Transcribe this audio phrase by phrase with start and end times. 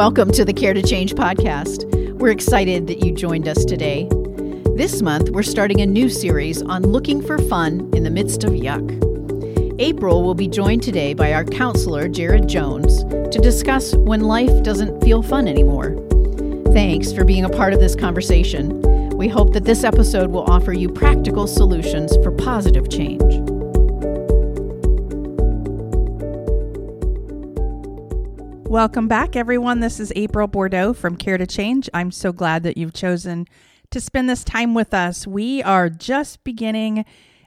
[0.00, 1.84] Welcome to the Care to Change podcast.
[2.14, 4.08] We're excited that you joined us today.
[4.74, 8.52] This month, we're starting a new series on looking for fun in the midst of
[8.52, 8.88] yuck.
[9.78, 15.04] April will be joined today by our counselor, Jared Jones, to discuss when life doesn't
[15.04, 15.94] feel fun anymore.
[16.72, 18.80] Thanks for being a part of this conversation.
[19.18, 23.49] We hope that this episode will offer you practical solutions for positive change.
[28.70, 29.80] Welcome back, everyone.
[29.80, 31.90] This is April Bordeaux from Care to Change.
[31.92, 33.48] I'm so glad that you've chosen
[33.90, 35.26] to spend this time with us.
[35.26, 37.04] We are just beginning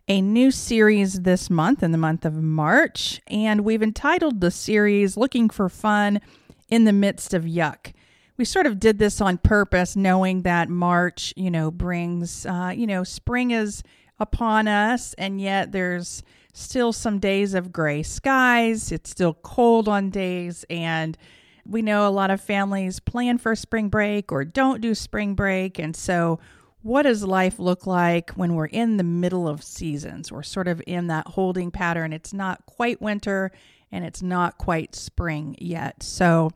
[0.10, 5.16] a new series this month, in the month of March, and we've entitled the series
[5.16, 6.20] Looking for Fun
[6.68, 7.94] in the Midst of Yuck.
[8.36, 12.86] We sort of did this on purpose, knowing that March, you know, brings, uh, you
[12.86, 13.82] know, spring is
[14.20, 16.22] upon us, and yet there's
[16.54, 18.92] still some days of gray skies.
[18.92, 20.64] It's still cold on days.
[20.70, 21.18] And
[21.66, 25.80] we know a lot of families plan for spring break or don't do spring break.
[25.80, 26.40] And so,
[26.82, 30.34] what does life look like when we're in the middle of seasons?
[30.34, 32.12] We're sort of in that holding pattern.
[32.12, 33.52] It's not quite winter
[33.90, 36.04] and it's not quite spring yet.
[36.04, 36.52] So,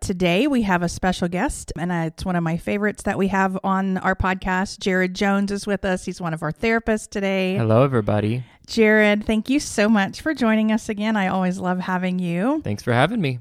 [0.00, 3.58] Today we have a special guest, and it's one of my favorites that we have
[3.64, 4.78] on our podcast.
[4.78, 6.04] Jared Jones is with us.
[6.04, 7.56] He's one of our therapists today.
[7.56, 8.44] Hello, everybody.
[8.66, 11.16] Jared, thank you so much for joining us again.
[11.16, 12.60] I always love having you.
[12.62, 13.38] Thanks for having me.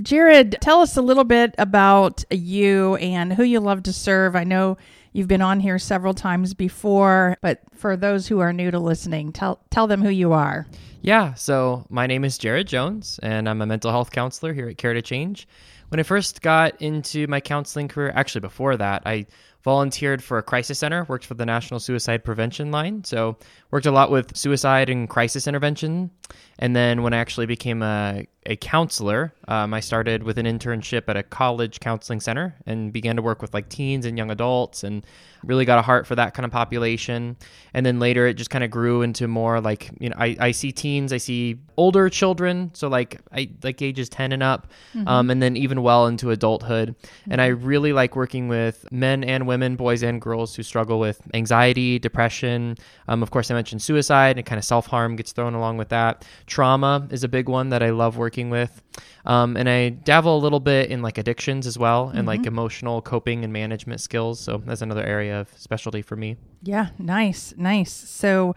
[0.00, 4.34] Jared, tell us a little bit about you and who you love to serve.
[4.34, 4.78] I know
[5.12, 9.32] you've been on here several times before, but for those who are new to listening,
[9.32, 10.66] tell tell them who you are.
[11.02, 14.78] Yeah, so my name is Jared Jones, and I'm a mental health counselor here at
[14.78, 15.46] Care to Change.
[15.92, 19.26] When I first got into my counseling career, actually before that, I
[19.62, 23.04] volunteered for a crisis center, worked for the National Suicide Prevention Line.
[23.04, 23.36] So,
[23.70, 26.10] worked a lot with suicide and crisis intervention.
[26.58, 31.04] And then, when I actually became a, a counselor, um, I started with an internship
[31.08, 34.82] at a college counseling center and began to work with like teens and young adults
[34.82, 35.06] and
[35.44, 37.36] really got a heart for that kind of population.
[37.74, 40.50] And then later, it just kind of grew into more like, you know, I, I
[40.52, 42.70] see teens, I see older children.
[42.74, 45.06] So, like, I like ages 10 and up, mm-hmm.
[45.06, 46.90] um, and then even well into adulthood.
[46.90, 47.32] Mm-hmm.
[47.32, 47.64] And I mm-hmm.
[47.64, 51.98] really like working with men and women women, boys and girls who struggle with anxiety,
[51.98, 52.76] depression.
[53.06, 55.90] Um, of course, I mentioned suicide and kind of self harm gets thrown along with
[55.90, 56.24] that.
[56.46, 58.82] Trauma is a big one that I love working with.
[59.26, 62.28] Um, and I dabble a little bit in like addictions as well and mm-hmm.
[62.28, 64.40] like emotional coping and management skills.
[64.40, 66.36] So that's another area of specialty for me.
[66.62, 67.92] Yeah, nice, nice.
[67.92, 68.54] So,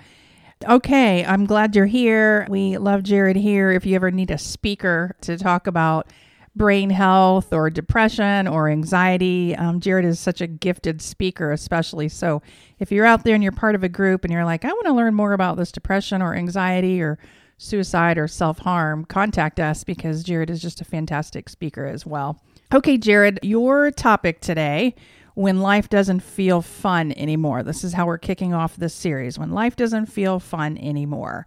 [0.64, 2.48] okay, I'm glad you're here.
[2.50, 3.72] We love Jared here.
[3.72, 6.08] If you ever need a speaker to talk about
[6.56, 9.56] brain health or depression or anxiety.
[9.56, 12.08] Um, Jared is such a gifted speaker, especially.
[12.10, 12.42] So
[12.80, 14.86] if you're out there and you're part of a group and you're like, I want
[14.86, 17.20] to learn more about this depression or anxiety or
[17.58, 22.42] suicide or self harm, contact us because Jared is just a fantastic speaker as well.
[22.74, 24.96] Okay, Jared, your topic today
[25.36, 27.62] when life doesn't feel fun anymore.
[27.62, 31.46] This is how we're kicking off this series when life doesn't feel fun anymore.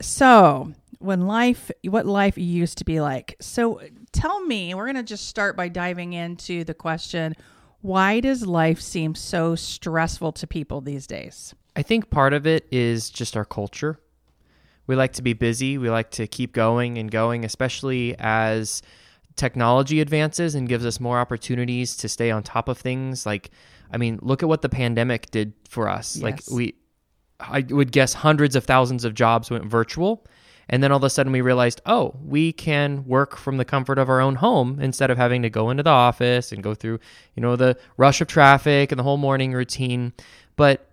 [0.00, 3.36] So, when life what life used to be like.
[3.40, 3.80] So
[4.12, 7.34] tell me, we're going to just start by diving into the question,
[7.80, 11.54] why does life seem so stressful to people these days?
[11.76, 14.00] I think part of it is just our culture.
[14.86, 18.82] We like to be busy, we like to keep going and going, especially as
[19.36, 23.50] technology advances and gives us more opportunities to stay on top of things like
[23.90, 26.16] I mean, look at what the pandemic did for us.
[26.16, 26.22] Yes.
[26.22, 26.74] Like we
[27.40, 30.24] I would guess hundreds of thousands of jobs went virtual
[30.70, 33.98] and then all of a sudden we realized, oh, we can work from the comfort
[33.98, 36.98] of our own home instead of having to go into the office and go through,
[37.34, 40.12] you know, the rush of traffic and the whole morning routine.
[40.56, 40.86] But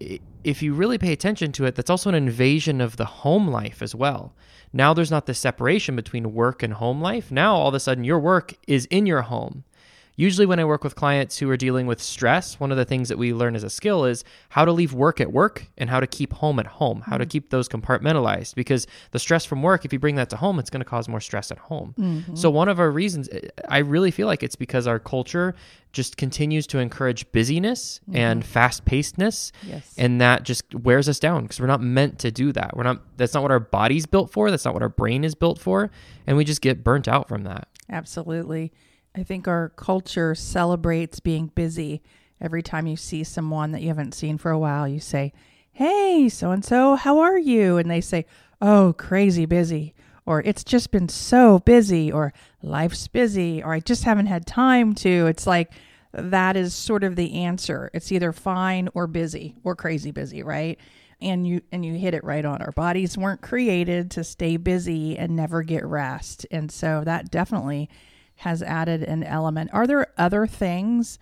[0.43, 3.81] if you really pay attention to it, that's also an invasion of the home life
[3.81, 4.33] as well.
[4.71, 7.31] Now there's not this separation between work and home life.
[7.31, 9.65] Now all of a sudden your work is in your home.
[10.15, 13.09] Usually, when I work with clients who are dealing with stress, one of the things
[13.09, 15.99] that we learn as a skill is how to leave work at work and how
[15.99, 17.21] to keep home at home, how mm-hmm.
[17.21, 18.55] to keep those compartmentalized.
[18.55, 21.09] Because the stress from work, if you bring that to home, it's going to cause
[21.09, 21.93] more stress at home.
[21.99, 22.35] Mm-hmm.
[22.35, 23.29] So, one of our reasons,
[23.67, 25.55] I really feel like it's because our culture
[25.95, 28.17] just continues to encourage busyness mm-hmm.
[28.17, 29.51] and fast pacedness.
[29.63, 29.93] Yes.
[29.97, 32.75] And that just wears us down because we're not meant to do that.
[32.75, 34.51] We're not, that's not what our body's built for.
[34.51, 35.89] That's not what our brain is built for.
[36.27, 37.69] And we just get burnt out from that.
[37.89, 38.73] Absolutely.
[39.15, 42.01] I think our culture celebrates being busy.
[42.41, 45.31] Every time you see someone that you haven't seen for a while, you say,
[45.71, 47.77] Hey, so and so, how are you?
[47.77, 48.25] And they say,
[48.61, 49.93] Oh, crazy busy.
[50.25, 52.11] Or it's just been so busy.
[52.11, 53.63] Or life's busy.
[53.63, 55.27] Or I just haven't had time to.
[55.27, 55.71] It's like
[56.11, 57.89] that is sort of the answer.
[57.93, 60.77] It's either fine or busy or crazy busy, right?
[61.21, 65.17] and you and you hit it right on our bodies weren't created to stay busy
[65.17, 67.89] and never get rest and so that definitely
[68.37, 69.69] has added an element.
[69.73, 71.19] Are there other things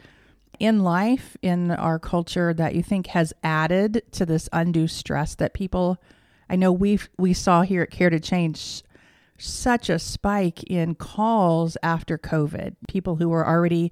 [0.60, 5.54] in life in our culture that you think has added to this undue stress that
[5.54, 5.98] people
[6.50, 8.84] I know we we saw here at Care to Change
[9.38, 12.76] such a spike in calls after COVID.
[12.88, 13.92] People who were already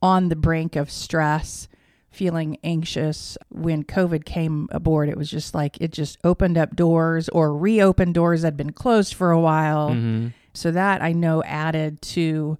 [0.00, 1.68] on the brink of stress,
[2.10, 5.08] feeling anxious when COVID came aboard.
[5.08, 8.72] It was just like it just opened up doors or reopened doors that had been
[8.72, 9.90] closed for a while.
[9.90, 10.28] Mm-hmm.
[10.56, 12.58] So that I know added to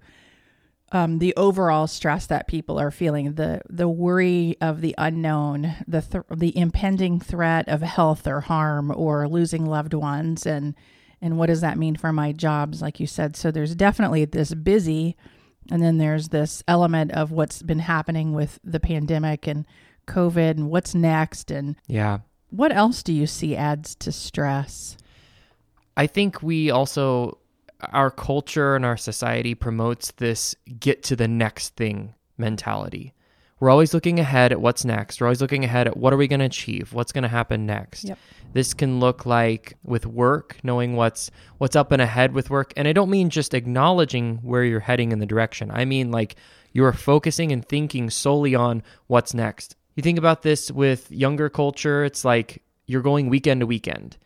[0.91, 6.01] um, the overall stress that people are feeling, the the worry of the unknown, the
[6.01, 10.75] th- the impending threat of health or harm or losing loved ones, and
[11.21, 13.35] and what does that mean for my jobs, like you said.
[13.35, 15.17] So there's definitely this busy,
[15.69, 19.65] and then there's this element of what's been happening with the pandemic and
[20.07, 22.19] COVID, and what's next, and Yeah.
[22.49, 24.95] what else do you see adds to stress?
[25.97, 27.39] I think we also,
[27.81, 33.13] our culture and our society promotes this get to the next thing mentality.
[33.59, 35.19] We're always looking ahead at what's next.
[35.19, 36.93] We're always looking ahead at what are we going to achieve?
[36.93, 38.03] What's going to happen next?
[38.03, 38.19] Yep.
[38.53, 42.71] This can look like with work, knowing what's what's up and ahead with work.
[42.77, 45.71] And I don't mean just acknowledging where you're heading in the direction.
[45.71, 46.35] I mean like
[46.71, 49.75] you're focusing and thinking solely on what's next.
[49.95, 54.17] You think about this with younger culture, it's like you're going weekend to weekend.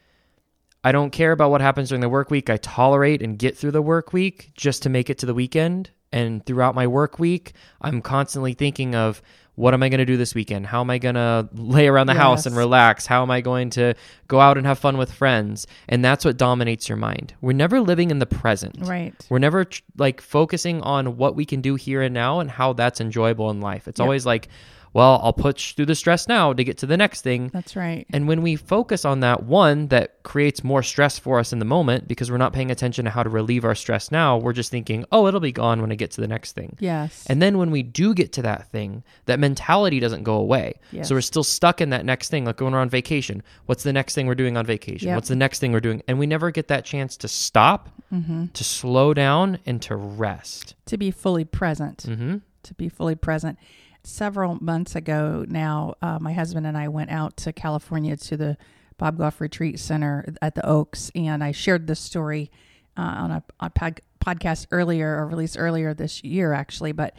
[0.83, 2.49] I don't care about what happens during the work week.
[2.49, 5.91] I tolerate and get through the work week just to make it to the weekend.
[6.11, 9.21] And throughout my work week, I'm constantly thinking of
[9.55, 10.65] what am I going to do this weekend?
[10.65, 13.05] How am I going to lay around the house and relax?
[13.05, 13.93] How am I going to
[14.27, 15.67] go out and have fun with friends?
[15.87, 17.33] And that's what dominates your mind.
[17.41, 18.77] We're never living in the present.
[18.81, 19.13] Right.
[19.29, 22.73] We're never tr- like focusing on what we can do here and now and how
[22.73, 23.87] that's enjoyable in life.
[23.87, 24.05] It's Yep.
[24.05, 24.47] always like,
[24.93, 27.49] well, I'll push through the stress now to get to the next thing.
[27.53, 28.05] That's right.
[28.11, 31.65] And when we focus on that, one, that creates more stress for us in the
[31.65, 34.37] moment because we're not paying attention to how to relieve our stress now.
[34.37, 36.75] We're just thinking, oh, it'll be gone when I get to the next thing.
[36.79, 37.25] Yes.
[37.27, 40.73] And then when we do get to that thing, that mentality doesn't go away.
[40.91, 41.07] Yes.
[41.07, 43.43] So we're still stuck in that next thing, like when we're on vacation.
[43.67, 45.07] What's the next thing we're doing on vacation?
[45.07, 45.15] Yep.
[45.15, 46.03] What's the next thing we're doing?
[46.07, 48.47] And we never get that chance to stop, Mm-hmm.
[48.47, 50.75] to slow down, and to rest.
[50.87, 52.01] to be fully present.
[52.03, 53.57] hmm to be fully present.
[54.03, 58.57] Several months ago now, uh, my husband and I went out to California to the
[58.97, 62.51] Bob Goff Retreat Center at the Oaks, and I shared this story
[62.97, 66.91] uh, on a, pod, podcast earlier, or released earlier this year, actually.
[66.91, 67.15] But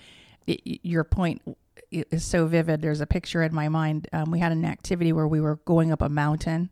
[0.47, 1.43] it, your point
[1.91, 2.83] is so vivid.
[2.83, 4.09] There's a picture in my mind.
[4.13, 6.71] Um, we had an activity where we were going up a mountain.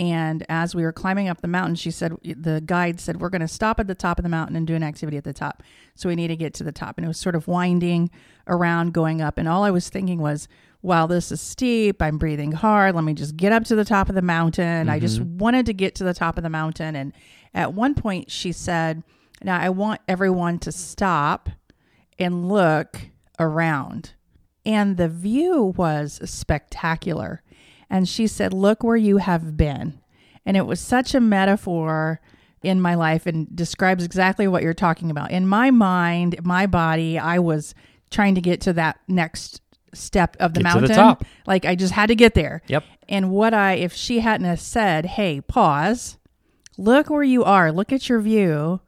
[0.00, 3.42] And as we were climbing up the mountain, she said, the guide said, we're going
[3.42, 5.62] to stop at the top of the mountain and do an activity at the top.
[5.94, 6.96] So we need to get to the top.
[6.96, 8.10] And it was sort of winding
[8.48, 9.38] around going up.
[9.38, 10.48] And all I was thinking was,
[10.80, 12.02] wow, this is steep.
[12.02, 12.94] I'm breathing hard.
[12.94, 14.88] Let me just get up to the top of the mountain.
[14.88, 15.38] I just mm-hmm.
[15.38, 16.96] wanted to get to the top of the mountain.
[16.96, 17.12] And
[17.54, 19.04] at one point, she said,
[19.42, 21.50] now I want everyone to stop
[22.18, 22.98] and look
[23.38, 24.14] around.
[24.64, 27.42] And the view was spectacular.
[27.92, 30.00] And she said, Look where you have been.
[30.44, 32.20] And it was such a metaphor
[32.62, 35.30] in my life and describes exactly what you're talking about.
[35.30, 37.74] In my mind, my body, I was
[38.10, 39.60] trying to get to that next
[39.94, 40.96] step of the Get to the mountain.
[40.96, 41.24] top.
[41.46, 42.62] Like I just had to get there.
[42.66, 42.84] Yep.
[43.08, 46.16] And what I, if she hadn't have said, hey, pause,
[46.78, 48.80] look where you are, look at your view,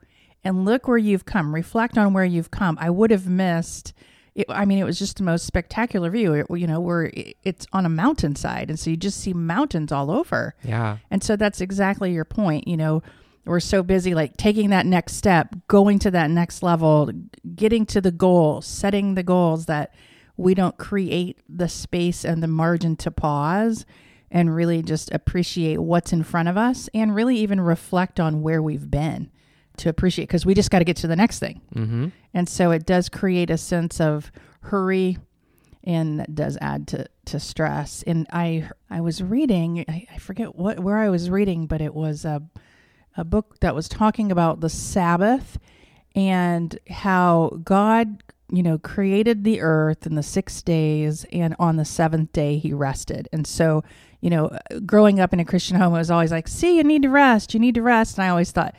[0.42, 3.92] and look where you've come, reflect on where you've come, I would have missed.
[4.34, 6.34] It, I mean, it was just the most spectacular view.
[6.34, 9.92] It, you know, where it- it's on a mountainside, and so you just see mountains
[9.92, 10.54] all over.
[10.64, 10.98] Yeah.
[11.10, 12.66] And so that's exactly your point.
[12.66, 13.02] You know,
[13.44, 17.10] we're so busy like taking that next step, going to that next level,
[17.54, 19.94] getting to the goal, setting the goals that
[20.36, 23.86] we don't create the space and the margin to pause
[24.32, 28.60] and really just appreciate what's in front of us and really even reflect on where
[28.60, 29.30] we've been
[29.78, 31.60] to appreciate because we just got to get to the next thing.
[31.72, 35.18] hmm And so it does create a sense of hurry
[35.82, 38.02] and that does add to, to stress.
[38.06, 41.94] And I I was reading, I, I forget what where I was reading, but it
[41.94, 42.42] was a
[43.16, 45.58] a book that was talking about the Sabbath
[46.16, 51.84] and how God, you know, created the earth in the six days and on the
[51.84, 53.28] seventh day he rested.
[53.32, 53.84] And so,
[54.20, 57.02] you know, growing up in a Christian home, it was always like, see, you need
[57.02, 58.16] to rest, you need to rest.
[58.16, 58.74] And I always thought,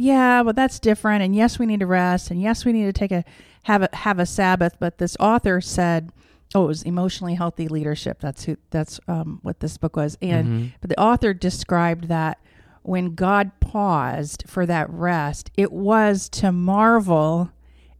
[0.00, 1.24] yeah, but that's different.
[1.24, 2.30] And yes, we need to rest.
[2.30, 3.24] And yes, we need to take a
[3.64, 4.76] have a have a Sabbath.
[4.78, 6.12] But this author said,
[6.54, 8.20] oh, it was emotionally healthy leadership.
[8.20, 8.56] That's who.
[8.70, 10.16] That's um, what this book was.
[10.22, 12.38] And but the author described that
[12.82, 17.50] when God paused for that rest, it was to marvel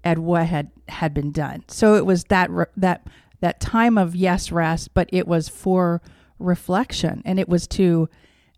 [0.05, 1.64] at what had had been done.
[1.67, 3.09] So it was that re- that
[3.40, 6.00] that time of yes rest, but it was for
[6.38, 8.09] reflection, and it was to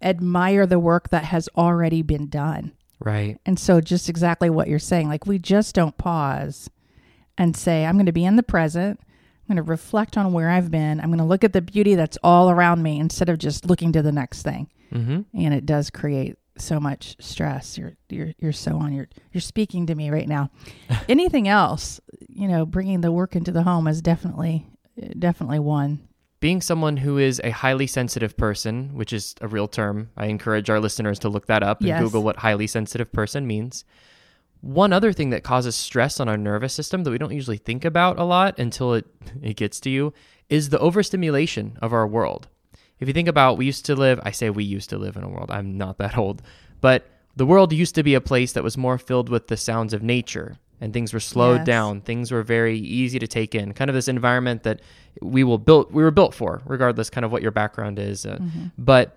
[0.03, 2.73] admire the work that has already been done.
[3.01, 3.39] Right.
[3.47, 6.71] And so, just exactly what you're saying, like we just don't pause
[7.39, 9.01] and say, I'm going to be in the present.
[9.01, 11.01] I'm going to reflect on where I've been.
[11.01, 13.93] I'm going to look at the beauty that's all around me instead of just looking
[13.93, 14.71] to the next thing.
[14.93, 15.23] Mm-hmm.
[15.35, 17.79] And it does create so much stress.
[17.79, 18.93] You're you're you're so on.
[18.93, 20.51] You're you're speaking to me right now.
[21.09, 22.01] Anything else?
[22.29, 24.67] You know, bringing the work into the home is definitely
[25.19, 26.07] definitely one.
[26.41, 30.71] Being someone who is a highly sensitive person, which is a real term, I encourage
[30.71, 32.03] our listeners to look that up and Yes.
[32.03, 33.85] Google what highly sensitive person means.
[34.63, 37.85] One other thing that causes stress on our nervous system that we don't usually think
[37.85, 39.07] about a lot until it,
[39.43, 40.15] it gets to you
[40.49, 42.49] is the overstimulation of our world.
[42.99, 45.23] If you think about, we used to live, I say we used to live in
[45.23, 46.43] a world, I'm not that old,
[46.81, 47.07] but
[47.37, 50.03] the world used to be a place that was more filled with the sounds of
[50.03, 51.67] nature and things were slowed Yes.
[51.67, 52.01] down.
[52.01, 53.73] Things were very easy to take in.
[53.73, 54.81] Kind of this environment that
[55.21, 58.25] we will built we were built for, regardless kind of what your background is.
[58.27, 58.39] Uh,
[58.79, 59.17] But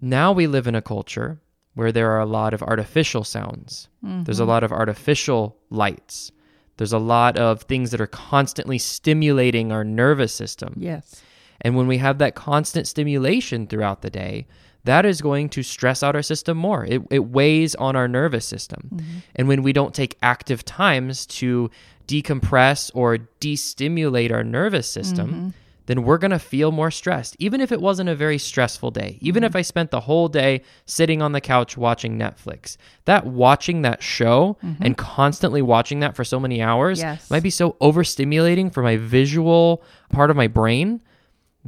[0.00, 1.38] now we live in a culture
[1.74, 3.88] where there are a lot of artificial sounds.
[4.02, 6.32] There's a lot of artificial lights.
[6.76, 10.74] There's a lot of things that are constantly stimulating our nervous system.
[10.78, 11.22] Yes.
[11.60, 14.46] And when we have that constant stimulation throughout the day,
[14.84, 16.84] that is going to stress out our system more.
[16.84, 18.90] It, it weighs on our nervous system.
[18.94, 19.18] Mm-hmm.
[19.36, 21.70] And when we don't take active times to
[22.06, 25.48] decompress or destimulate our nervous system, mm-hmm.
[25.86, 29.18] then we're going to feel more stressed, even if it wasn't a very stressful day.
[29.20, 29.58] Even if mm-hmm.
[29.58, 34.56] I spent the whole day sitting on the couch watching Netflix, that watching that show
[34.80, 37.30] and constantly watching that for so many hours Yes.
[37.30, 41.02] might be so overstimulating for my visual part of my brain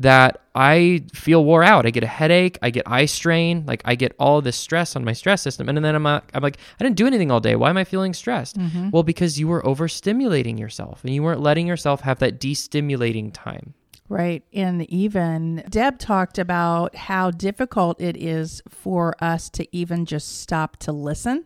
[0.01, 1.87] that I feel wore out.
[1.87, 5.05] I get a headache, I get eye strain, like I get all this stress on
[5.05, 5.69] my stress system.
[5.69, 7.55] And then I'm, uh, I'm like, I didn't do anything all day.
[7.55, 8.57] Why am I feeling stressed?
[8.93, 13.75] Well, because you were overstimulating yourself and you weren't letting yourself have that destimulating time.
[14.09, 14.43] Right.
[14.53, 20.79] And even Deb talked about how difficult it is for us to even just stop
[20.79, 21.45] to listen.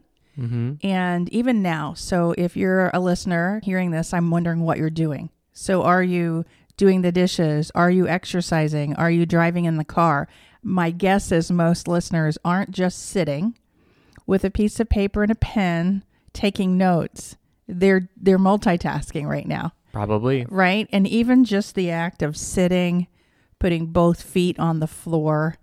[0.83, 5.31] And even now, so if you're a listener hearing this, I'm wondering what you're doing.
[5.53, 6.45] So, are you
[6.77, 7.71] doing the dishes?
[7.75, 8.95] Are you exercising?
[8.97, 10.29] Are you driving in the car?
[10.63, 13.57] My guess is most listeners aren't just sitting
[14.27, 17.37] with a piece of paper and a pen taking notes.
[17.69, 20.47] They're they're multitasking right now Probably.
[20.51, 20.89] right?
[20.93, 23.07] And even just the act of sitting,
[23.59, 25.57] putting both feet on the floor,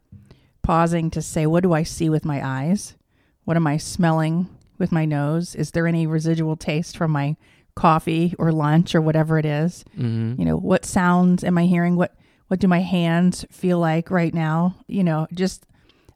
[0.61, 2.95] pausing to say, What do I see with my eyes?
[3.43, 5.53] What am I smelling with my nose?
[5.55, 7.35] Is there any residual taste from my
[7.75, 9.83] coffee or lunch or whatever it is?
[9.95, 11.95] hmm You know, what sounds am I hearing?
[11.95, 12.15] What
[12.47, 14.75] what do my hands feel like right now?
[14.87, 15.65] You know, just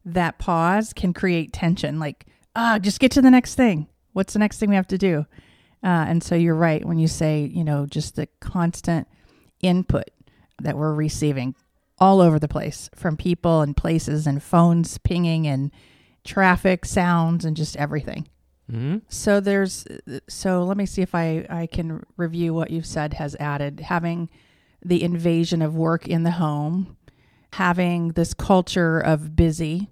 [0.03, 1.99] that pause can create tension.
[1.99, 3.87] Like, ah, just get to the next thing.
[4.13, 5.25] What's the next thing we have to do?
[5.83, 9.07] Uh, and so you're right when you say, you know, just the constant
[9.61, 10.09] input
[10.61, 11.55] that we're receiving
[11.99, 15.71] all over the place from people and places and phones pinging and
[16.23, 18.27] traffic sounds and just everything.
[18.69, 19.85] Hmm So there's
[20.27, 24.29] so let me see if I I can review what you've said has added having
[24.83, 26.95] the invasion of work in the home,
[27.53, 29.91] having this culture of busy,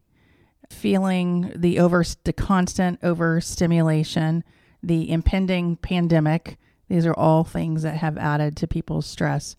[0.69, 4.43] feeling the over the constant overstimulation,
[4.81, 6.57] the impending pandemic.
[6.89, 9.55] These are all things that have added to people's stress.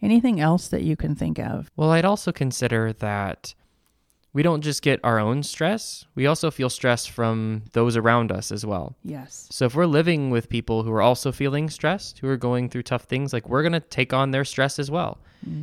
[0.00, 1.70] Anything else that you can think of?
[1.74, 3.54] Well, I'd also consider that
[4.32, 8.52] we don't just get our own stress, we also feel stress from those around us
[8.52, 8.96] as well.
[9.02, 9.48] Yes.
[9.50, 12.82] So if we're living with people who are also feeling stressed, who are going through
[12.82, 15.18] tough things, like we're going to take on their stress as well.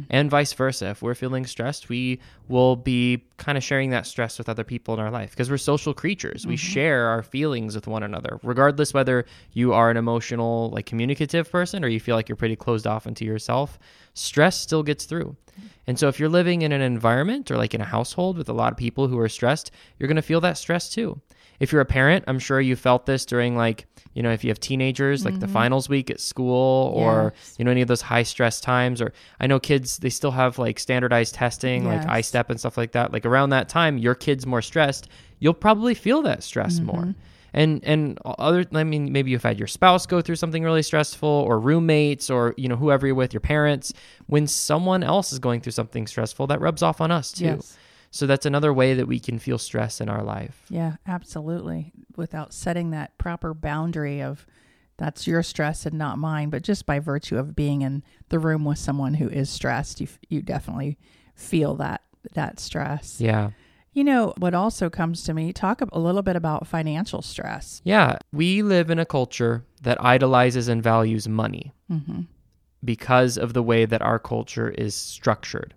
[0.09, 0.89] And vice versa.
[0.89, 4.93] If we're feeling stressed, we will be kind of sharing that stress with other people
[4.93, 6.47] in our life because we're social creatures.
[6.47, 6.73] We mm-hmm.
[6.73, 11.83] share our feelings with one another, regardless whether you are an emotional, like communicative person
[11.83, 13.77] or you feel like you're pretty closed off into yourself.
[14.13, 15.35] Stress still gets through.
[15.87, 18.53] And so if you're living in an environment or like in a household with a
[18.53, 21.21] lot of people who are stressed, you're going to feel that stress too.
[21.59, 24.49] If you're a parent, I'm sure you felt this during like, you know, if you
[24.49, 27.55] have teenagers, like the finals week at school or, Yes.
[27.57, 29.01] you know, any of those high stress times.
[29.01, 32.31] Or I know kids, they still have like standardized testing, like Yes.
[32.31, 33.11] ISTEP and stuff like that.
[33.13, 35.09] Like around that time, your kid's more stressed.
[35.39, 36.85] You'll probably feel that stress Mm-hmm.
[36.85, 37.15] more.
[37.53, 41.29] And and other, I mean, maybe you've had your spouse go through something really stressful,
[41.29, 43.93] or roommates, or you know whoever you're with, your parents.
[44.27, 47.45] When someone else is going through something stressful, that rubs off on us too.
[47.45, 47.77] Yes.
[48.15, 50.63] So that's another way that we can feel stress in our life.
[50.69, 51.91] Yeah, absolutely.
[52.15, 54.45] Without setting that proper boundary of
[54.95, 58.63] that's your stress and not mine, but just by virtue of being in the room
[58.63, 60.97] with someone who is stressed, you you definitely
[61.35, 62.01] feel that
[62.33, 63.19] that stress.
[63.19, 63.49] Yeah.
[63.91, 67.81] You know, what also comes to me, talk a little bit about financial stress.
[67.83, 72.21] Yeah, we live in a culture that idolizes and values money Mm-hmm.
[72.83, 75.73] because of the way that our culture is structured.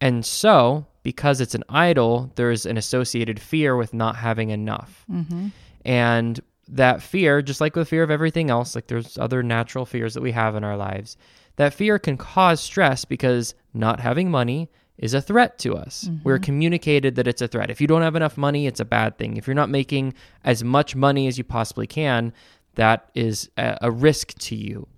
[0.00, 5.04] And so, because it's an idol, there's an associated fear with not having enough.
[5.10, 5.48] Mm-hmm.
[5.84, 10.14] And that fear, just like with fear of everything else, like there's other natural fears
[10.14, 11.16] that we have in our lives,
[11.56, 16.04] that fear can cause stress because not having money is a threat to us.
[16.04, 16.24] Mm-hmm.
[16.24, 17.70] We're communicated that it's a threat.
[17.70, 19.36] If you don't have enough money, it's a bad thing.
[19.36, 20.14] If you're not making
[20.44, 22.32] as much money as you possibly can,
[22.74, 24.88] that is a, a risk to you.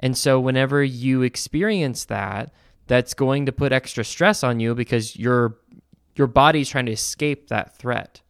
[0.00, 2.52] And so whenever you experience that,
[2.86, 5.58] that's going to put extra stress on you because your
[6.14, 8.22] your body's trying to escape that threat.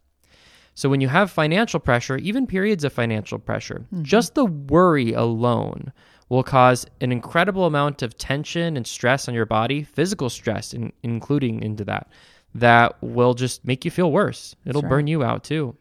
[0.75, 4.03] So when you have financial pressure, even periods of financial pressure, mm-hmm.
[4.03, 5.91] just the worry alone
[6.29, 10.91] will cause an incredible amount of tension and stress on your body, physical stress in,
[11.01, 12.09] including into that,
[12.53, 14.55] that will just make you feel worse.
[14.65, 14.89] It'll right.
[14.89, 15.75] burn you out too.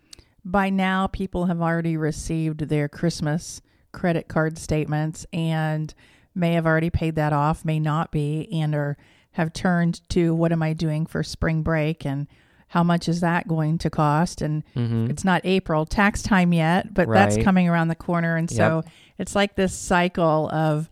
[0.45, 3.61] By now, people have already received their Christmas
[3.93, 5.93] credit card statements and
[6.37, 8.97] may have already paid that off, may not be, and or
[9.33, 12.27] have turned to what am I doing for spring break and
[12.69, 14.43] how much is that going to cost?
[14.43, 17.45] And it's not April tax time yet, but that's Mm-hmm.
[17.45, 18.37] Coming around the corner.
[18.37, 18.83] And so
[19.19, 20.89] it's like this cycle of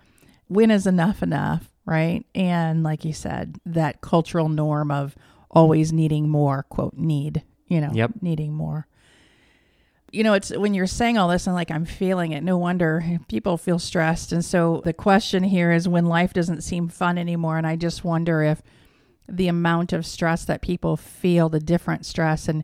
[0.46, 2.24] when is enough enough, right?
[2.34, 5.14] And like you said, that cultural norm of
[5.50, 8.12] always needing more, quote, need, you know, Yep.
[8.22, 8.86] needing more.
[10.14, 13.04] You know, it's when you're saying all this and like I'm feeling it, no wonder
[13.28, 14.32] people feel stressed.
[14.32, 17.58] And so the question here is when life doesn't seem fun anymore.
[17.58, 18.62] And I just wonder if
[19.28, 22.62] the amount of stress that people feel, the different stress, and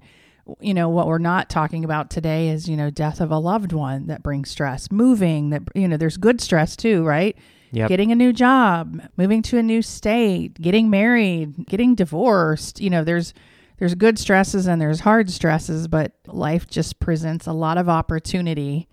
[0.60, 3.72] you know what we're not talking about today is you know death of a loved
[3.72, 7.36] one that brings stress, moving that you know there's good stress too, right?
[7.72, 7.88] Yep.
[7.88, 12.80] Getting a new job, moving to a new state, getting married, getting divorced.
[12.80, 13.32] You know, there's
[13.80, 18.88] there's good stresses and there's hard stresses, but life just presents a lot of opportunity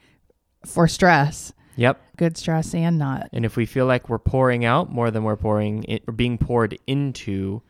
[0.65, 2.01] for stress, Yep.
[2.17, 3.29] good stress and not.
[3.31, 6.37] And if we feel like we're pouring out more than we're pouring, in, or being
[6.39, 7.61] poured into,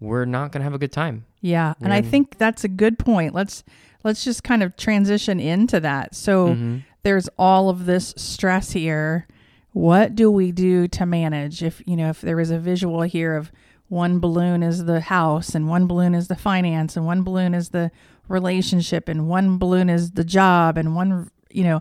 [0.00, 1.24] we're not going to have a good time.
[1.40, 3.34] Yeah, and I think that's a good point.
[3.34, 3.62] Let's
[4.02, 6.14] let's just kind of transition into that.
[6.14, 6.78] So Mm-hmm.
[7.04, 9.26] there's all of this stress here.
[9.72, 11.62] What do we do to manage?
[11.62, 13.52] If you know, if there was a visual here of
[13.94, 17.68] one balloon is the house and one balloon is the finance and one balloon is
[17.68, 17.92] the
[18.26, 21.80] relationship and one balloon is the job and one you know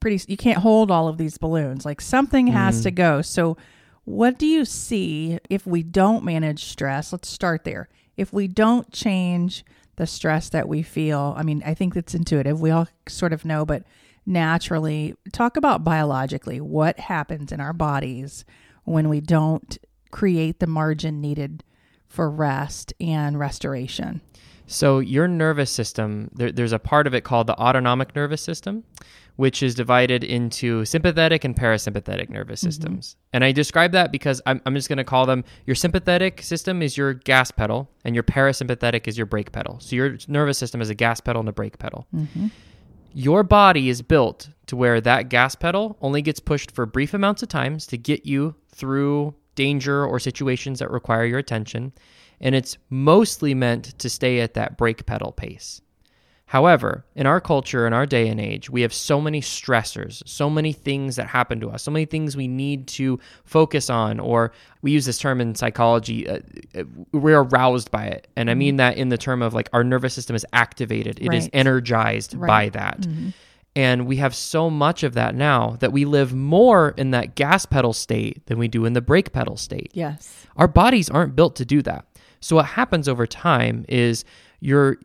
[0.00, 1.84] pretty you can't hold all of these balloons.
[1.84, 2.82] Like something has mm.
[2.84, 3.20] to go.
[3.20, 3.58] So
[4.04, 7.12] what do you see if we don't manage stress?
[7.12, 7.90] Let's start there.
[8.16, 9.62] If we don't change
[9.96, 12.58] the stress that we feel i mean i think it's intuitive.
[12.58, 13.82] We all sort of know but
[14.24, 18.46] naturally talk about biologically what happens in our bodies
[18.84, 19.76] when we don't
[20.10, 21.62] create the margin needed
[22.08, 24.20] for rest and restoration
[24.72, 28.84] So your nervous system, there, there's a part of it called the autonomic nervous system,
[29.34, 32.68] which is divided into sympathetic and parasympathetic nervous mm-hmm.
[32.68, 33.16] systems.
[33.32, 36.82] And I describe that because I'm, I'm just going to call them your sympathetic system
[36.82, 39.80] is your gas pedal, and your parasympathetic is your brake pedal.
[39.80, 42.06] So your nervous system is a gas pedal and a brake pedal.
[42.14, 42.46] Mm-hmm.
[43.12, 47.42] Your body is built to where that gas pedal only gets pushed for brief amounts
[47.42, 51.92] of times to get you through danger or situations that require your attention,
[52.40, 55.80] and it's mostly meant to stay at that brake pedal pace.
[56.46, 60.50] However, in our culture, in our day and age, we have so many stressors, so
[60.50, 64.50] many things that happen to us, so many things we need to focus on, or
[64.82, 66.40] we use this term in psychology, uh,
[66.76, 66.82] uh,
[67.12, 68.26] we're aroused by it.
[68.34, 71.32] And I mean that in the term of like our nervous system is activated, it
[71.32, 71.50] is Right.
[71.52, 72.72] energized by Right.
[72.72, 73.06] that.
[73.76, 77.66] And we have so much of that now that we live more in that gas
[77.66, 79.90] pedal state than we do in the brake pedal state.
[79.94, 82.04] yes Our bodies aren't built to do that.
[82.40, 84.24] So what happens over time is
[84.60, 84.98] you're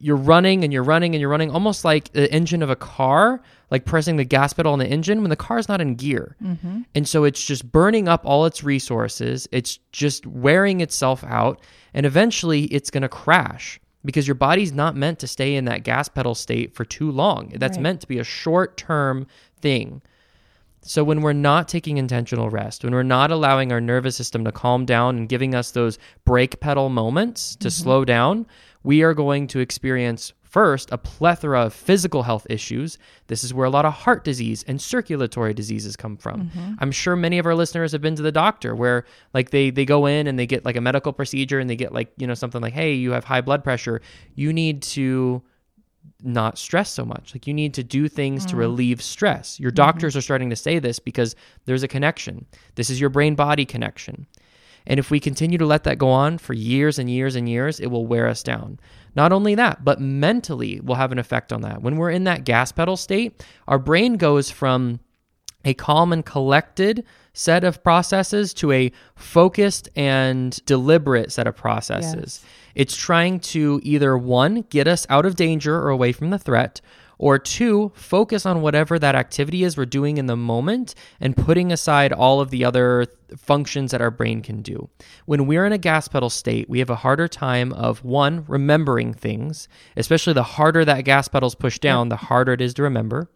[0.00, 3.42] you're running and you're running and you're running almost like the engine of a car,
[3.70, 6.36] like pressing the gas pedal on the engine when the car's not in gear.
[6.40, 6.82] Mm-hmm.
[6.94, 9.48] And so it's just burning up all its resources.
[9.50, 11.60] It's just wearing itself out
[11.94, 15.84] and eventually it's going to crash because your body's not meant to stay in that
[15.84, 17.52] gas pedal state for too long.
[17.56, 17.82] That's Right.
[17.82, 19.26] meant to be a short-term
[19.60, 20.00] thing.
[20.80, 24.50] So when we're not taking intentional rest, when we're not allowing our nervous system to
[24.50, 27.82] calm down and giving us those brake pedal moments to mm-hmm.
[27.82, 28.46] slow down,
[28.82, 32.98] we are going to experience first a plethora of physical health issues.
[33.26, 36.48] This is where a lot of heart disease and circulatory diseases come from.
[36.48, 36.74] Mm-hmm.
[36.78, 39.84] I'm sure many of our listeners have been to the doctor where like they they
[39.84, 42.34] go in and they get like a medical procedure and they get like, you know,
[42.34, 44.00] something like, "Hey, you have high blood pressure.
[44.34, 45.42] You need to
[46.22, 47.34] not stress so much.
[47.34, 48.58] Like you need to do things to mm.
[48.58, 49.60] relieve stress.
[49.60, 50.18] Your doctors mm-hmm.
[50.18, 52.46] are starting to say this because there's a connection.
[52.74, 54.26] This is your brain body connection.
[54.86, 57.80] And if we continue to let that go on for years and years and years,
[57.80, 58.78] it will wear us down.
[59.14, 61.82] Not only that, but mentally will have an effect on that.
[61.82, 65.00] When we're in that gas pedal state, our brain goes from
[65.64, 72.44] a calm and collected set of processes to a focused and deliberate set of processes.
[72.74, 76.80] It's trying to either one, get us out of danger or away from the threat,
[77.18, 81.72] Or two, focus on whatever that activity is we're doing in the moment and putting
[81.72, 84.88] aside all of the other functions that our brain can do.
[85.26, 89.12] When we're in a gas pedal state, we have a harder time of one, remembering
[89.12, 93.28] things, especially the harder that gas pedal's pushed down, the harder it is to remember.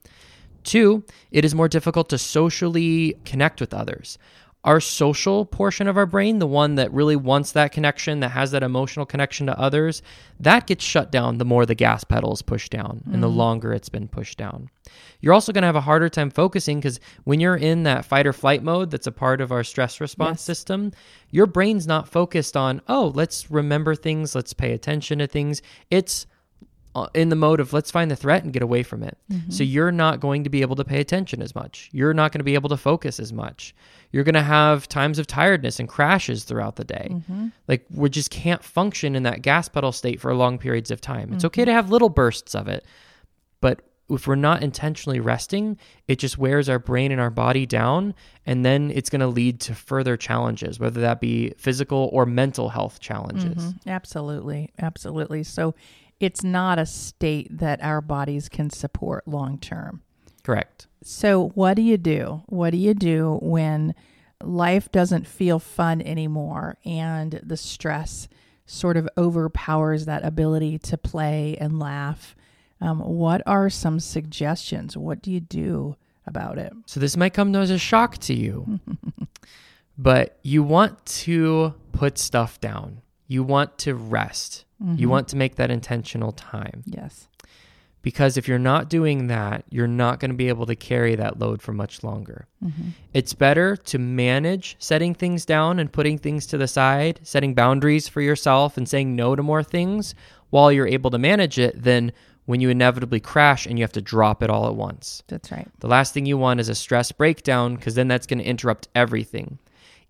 [0.64, 4.16] Two, it is more difficult to socially connect with others.
[4.64, 8.53] Our social portion of our brain, the one that really wants that connection, that has
[8.53, 10.03] that emotional connection to others,
[10.38, 13.72] that gets shut down the more the gas pedal is pushed down and the longer
[13.72, 14.70] it's been pushed down.
[15.20, 18.25] You're also going to have a harder time focusing because when you're in that fight
[18.27, 20.42] or flight mode, that's a part of our stress response Yes.
[20.42, 20.92] system,
[21.31, 25.61] your brain's not focused on, oh, let's remember things, let's pay attention to things.
[25.90, 26.27] It's
[26.94, 29.16] uh, in the mode of let's find the threat and get away from it.
[29.48, 31.88] So you're not going to be able to pay attention as much.
[31.90, 33.75] You're not going to be able to focus as much.
[34.12, 37.16] You're going to have times of tiredness and crashes throughout the day.
[37.66, 41.33] Like we just can't function in that gas pedal state for long periods of time.
[41.33, 42.85] It's okay to have little bursts of it,
[43.61, 48.14] but if we're not intentionally resting, it just wears our brain and our body down,
[48.44, 52.68] and then it's going to lead to further challenges, whether that be physical or mental
[52.68, 53.55] health challenges.
[53.72, 53.87] Mhm.
[53.87, 54.68] Absolutely.
[54.79, 55.42] Absolutely.
[55.44, 55.75] So
[56.20, 60.03] it's not a state that our bodies can support long term.
[60.42, 60.87] Correct.
[61.02, 62.42] So, what do you do?
[62.46, 63.94] What do you do when
[64.42, 68.28] life doesn't feel fun anymore and the stress
[68.66, 72.37] sort of overpowers that ability to play and laugh?
[72.81, 74.96] Um, what are some suggestions?
[74.96, 76.72] What do you do about it?
[76.87, 78.81] So this might come as a shock to you,
[79.98, 83.02] but you want to put stuff down.
[83.26, 84.64] You want to rest.
[84.96, 87.28] You want to make that intentional time Yes.
[88.02, 91.38] Because if you're not doing that, you're not going to be able to carry that
[91.38, 92.46] load for much longer.
[92.62, 92.88] Mm-hmm.
[93.14, 98.08] It's better to manage setting things down and putting things to the side, setting boundaries
[98.08, 100.14] for yourself and saying no to more things
[100.50, 102.12] while you're able to manage it than
[102.46, 105.22] when you inevitably crash and you have to drop it all at once.
[105.28, 105.68] That's right.
[105.78, 108.88] The last thing you want is a stress breakdown because then that's going to interrupt
[108.94, 109.58] everything.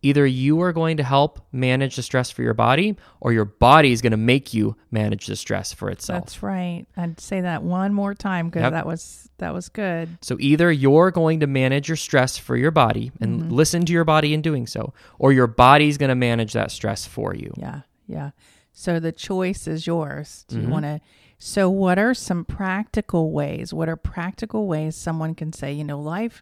[0.03, 3.93] Either you are going to help manage the stress for your body or your body
[3.93, 6.25] is going to make you manage the stress for itself.
[6.25, 6.87] That's right.
[6.97, 8.73] I'd say that one more time because Yep.
[8.73, 10.19] that was that was good.
[10.21, 13.51] So either you're going to manage your stress for your body and mm-hmm.
[13.51, 17.07] listen to your body in doing so, or your body's going to manage that stress
[17.07, 17.53] for you.
[17.57, 18.31] Yeah, yeah.
[18.73, 20.45] So the choice is yours.
[20.49, 20.71] Do you mm-hmm.
[20.73, 21.01] want to?
[21.45, 23.75] So, what are some practical ways?
[23.75, 26.41] What are practical ways someone can say, you know, life,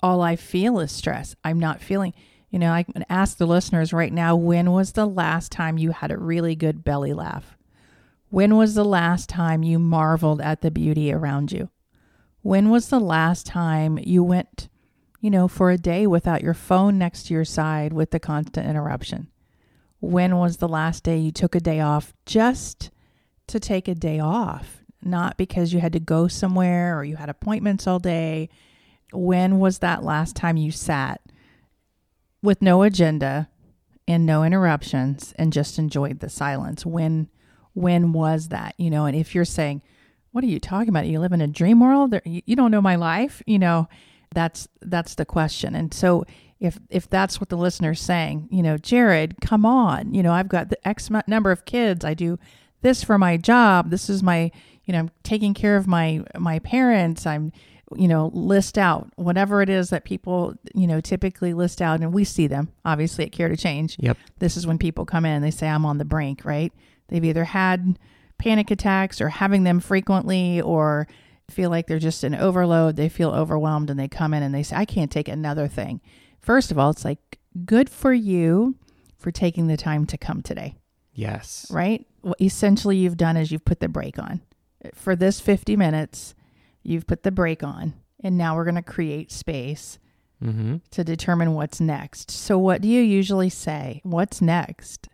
[0.00, 1.34] all I feel is stress.
[1.42, 2.14] I'm not feeling,
[2.50, 5.90] you know, I can ask the listeners right now when was the last time you
[5.90, 7.56] had a really good belly laugh?
[8.28, 11.70] When was the last time you marveled at the beauty around you?
[12.42, 14.68] When was the last time you went,
[15.20, 18.68] you know, for a day without your phone next to your side with the constant
[18.68, 19.28] interruption?
[20.00, 22.90] when was the last day you took a day off just
[23.46, 27.28] to take a day off, not because you had to go somewhere or you had
[27.28, 28.48] appointments all day?
[29.12, 31.20] When was that last time you sat
[32.46, 33.48] with no agenda
[34.08, 36.86] and no interruptions and just enjoyed the silence?
[36.86, 37.28] When
[37.74, 38.74] when was that?
[38.78, 39.82] You know, and if you're saying,
[40.32, 41.06] "What are you talking about?
[41.06, 42.18] You live in a dream world?
[42.24, 43.88] You don't know my life?" You know,
[44.34, 45.74] that's that's the question.
[45.74, 46.24] And so
[46.58, 50.48] if if that's what the listener's saying, you know, Jared, come on, you know, I've
[50.48, 52.04] got the X number of kids.
[52.04, 52.38] I do
[52.82, 53.90] this for my job.
[53.90, 54.50] This is my,
[54.84, 57.26] you know, I'm taking care of my my parents.
[57.26, 57.52] I'm,
[57.94, 62.12] you know, list out whatever it is that people, you know, typically list out, and
[62.12, 63.96] we see them obviously at Care to Change.
[64.00, 64.16] Yep.
[64.38, 66.72] This is when people come in and they say, I'm on the brink, right?
[67.08, 67.98] They've either had
[68.38, 71.06] panic attacks or having them frequently or
[71.48, 72.96] feel like they're just in overload.
[72.96, 76.00] They feel overwhelmed and they come in and they say, I can't take another thing.
[76.40, 78.74] First of all, it's like, good for you
[79.16, 80.74] for taking the time to come today,
[81.14, 81.66] Yes.
[81.70, 82.06] right?
[82.20, 84.42] What essentially you've done is you've put the brake on.
[84.94, 86.34] For this 50 minutes,
[86.88, 87.94] you've put the brake on.
[88.22, 89.98] And now we're going to create space
[90.42, 92.30] hmm to determine what's next.
[92.30, 94.00] So, what do you usually say?
[94.04, 95.08] What's next?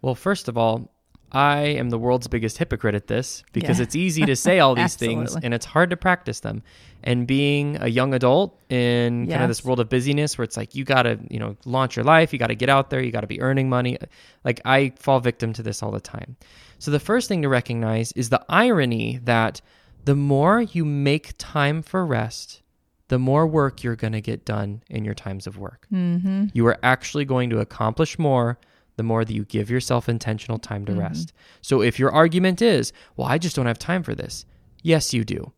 [0.00, 0.90] Well, first of all,
[1.30, 3.84] I am the world's biggest hypocrite at this because Yeah.
[3.84, 6.62] it's easy to say all these things and it's hard to practice them.
[7.02, 10.74] And being a young adult in kind of this world of busyness where it's like
[10.74, 13.10] you got to, you know, launch your life, you got to get out there, you
[13.12, 13.98] got to be earning money.
[14.44, 16.36] Like I fall victim to this all the time.
[16.78, 19.60] So the first thing to recognize is the irony that
[20.04, 22.62] the more you make time for rest,
[23.08, 25.86] the more work you're going to get done in your times of work.
[25.92, 26.46] Mm-hmm.
[26.54, 28.58] You are actually going to accomplish more
[28.96, 30.94] the more that you give yourself intentional time Mm-hmm.
[30.96, 31.32] to rest.
[31.62, 34.44] So if your argument is, well, I just don't have time for this.
[34.82, 35.52] Yes, you do.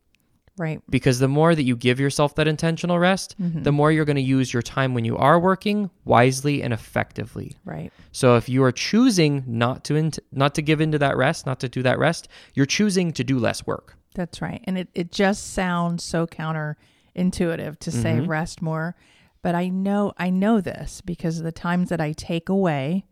[0.57, 0.81] Right.
[0.89, 3.63] Because the more that you give yourself that intentional rest, Mm-hmm.
[3.63, 7.57] the more you're going to use your time when you are working wisely and effectively.
[7.65, 7.91] Right.
[8.13, 11.59] So if you are choosing not to int- not to give into that rest, not
[11.59, 13.97] to do that rest, you're choosing to do less work.
[14.15, 14.61] That's right.
[14.65, 18.27] And it, it just sounds so counterintuitive to say Mhm.
[18.27, 18.95] rest more.
[19.41, 23.05] But I know I know this because the times that I take away,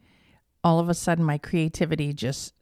[0.63, 2.53] all of a sudden my creativity just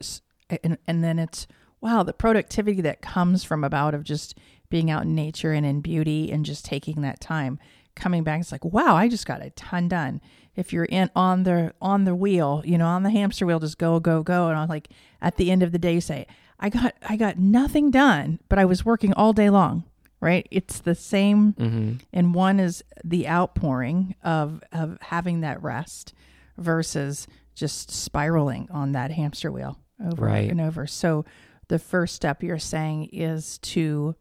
[0.64, 1.48] and, and then it's
[1.80, 4.38] wow, the productivity that comes from about of just
[4.70, 7.60] being out in nature and in beauty and just taking that time
[7.96, 10.22] coming back it's like wow i just got a ton done
[10.56, 13.78] if you're in on the on the wheel you know on the hamster wheel just
[13.78, 14.88] go go go and i'm like
[15.22, 16.26] at the end of the day you say
[16.62, 19.84] i got i got nothing done but i was working all day long
[20.22, 21.94] right it's the same Mm-hmm.
[22.14, 26.14] and one is the outpouring of of having that rest
[26.58, 30.50] versus just spiraling on that hamster wheel over Right.
[30.50, 31.26] and over so
[31.68, 34.16] the first step you're saying is to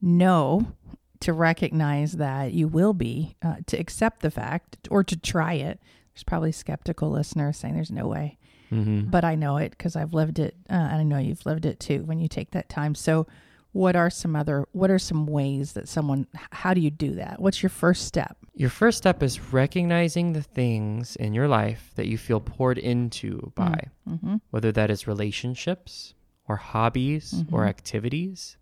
[0.00, 0.66] know
[1.20, 5.80] to recognize that you will be uh, to accept the fact or to try it
[6.14, 8.36] there's probably skeptical listeners saying there's no way
[8.74, 9.10] Mm-hmm.
[9.10, 11.78] but i know it because i've lived it uh, and i know you've lived it
[11.80, 13.26] too when you take that time so
[13.72, 17.40] what are some other what are some ways that someone how do you do that
[17.40, 22.06] what's your first step Your first step is recognizing the things in your life that
[22.06, 24.36] you feel poured into by, mm-hmm.
[24.50, 26.14] whether that is relationships
[26.46, 27.68] or hobbies or Mhm.
[27.68, 28.56] activities.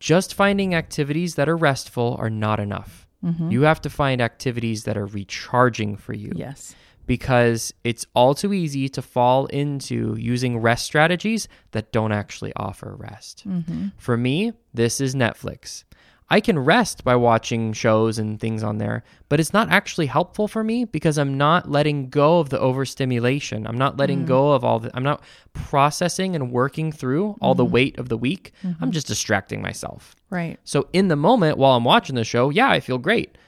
[0.00, 3.06] Just finding activities that are restful are not enough.
[3.24, 3.50] Mm-hmm.
[3.50, 6.74] You have to find activities that are recharging for you yes
[7.08, 12.94] because it's all too easy to fall into using rest strategies that don't actually offer
[12.96, 13.48] rest.
[13.48, 13.88] mm-hmm.
[13.96, 15.84] For me, this is Netflix.
[16.30, 20.46] I can rest by watching shows and things on there, but it's not actually helpful
[20.46, 23.66] for me because I'm not letting go of the overstimulation.
[23.66, 24.26] I'm not letting mm.
[24.26, 25.22] go of all the, I'm not
[25.54, 27.72] processing and working through all the mm-hmm.
[27.72, 28.52] weight of the week.
[28.62, 28.90] I'm mm-hmm.
[28.90, 30.14] just distracting myself.
[30.28, 33.38] right So in the moment while I'm watching the show, yeah, I feel great.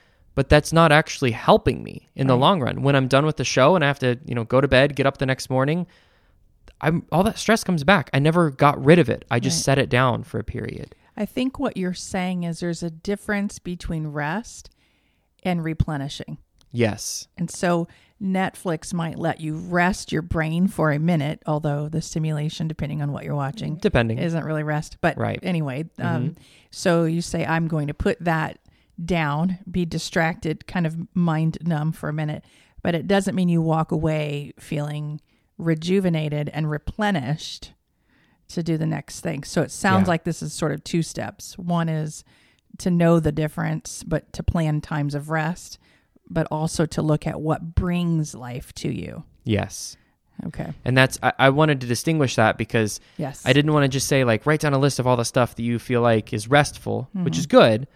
[0.40, 2.80] But that's not actually helping me in the long run.
[2.80, 4.96] When I'm done with the show and I have to, you know, go to bed,
[4.96, 5.86] get up the next morning,
[6.80, 8.08] I'm all that stress comes back.
[8.14, 9.26] I never got rid of it.
[9.30, 9.64] I just Right.
[9.64, 10.94] set it down for a period.
[11.14, 14.70] i think what you're saying is there's a difference between rest
[15.42, 16.38] and replenishing
[16.72, 17.28] Yes.
[17.36, 17.86] And so
[18.22, 23.12] Netflix might let you rest your brain for a minute, although the stimulation, depending on
[23.12, 24.18] what you're watching, Depending.
[24.18, 24.96] isn't really rest.
[25.02, 25.38] But Right.
[25.42, 26.36] anyway, um,
[26.70, 28.58] so you say, I'm going to put that
[29.04, 32.44] down, be distracted, kind of mind numb for a minute.
[32.82, 35.20] But it doesn't mean you walk away feeling
[35.58, 37.72] rejuvenated and replenished
[38.48, 39.44] to do the next thing.
[39.44, 40.10] So it sounds Yeah.
[40.10, 41.56] like this is sort of two steps.
[41.58, 42.24] One is
[42.78, 45.78] to know the difference, but to plan times of rest,
[46.28, 49.24] but also to look at what brings life to you.
[49.44, 49.96] yes.
[50.46, 50.72] Okay.
[50.86, 53.42] And that's I, I wanted to distinguish that because Yes.
[53.44, 55.54] I didn't want to just say like write down a list of all the stuff
[55.56, 57.40] that you feel like is restful, which Mm-hmm.
[57.40, 57.86] is good,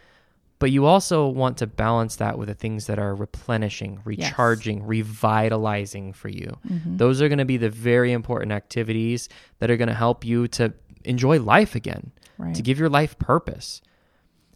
[0.65, 6.15] but you also want to balance that with the things that are replenishing, recharging, revitalizing
[6.15, 6.57] for you.
[6.67, 6.97] Mm-hmm.
[6.97, 10.49] Those are going to be the very important activities that are going to help you
[10.49, 10.73] to
[11.05, 12.55] enjoy life again, Right.
[12.55, 13.83] to give your life purpose.